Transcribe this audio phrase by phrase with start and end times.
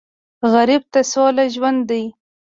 [0.53, 2.03] غریب ته سوله ژوند دی